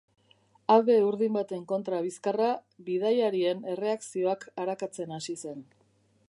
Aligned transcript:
Habe 0.75 0.93
urdin 1.07 1.35
baten 1.37 1.61
kontra 1.71 1.99
bizkarra, 2.05 2.47
bidaiarien 2.87 3.63
erreakzioak 3.75 4.49
arakatzen 4.65 5.15
hasi 5.21 5.37
zen. 5.47 5.63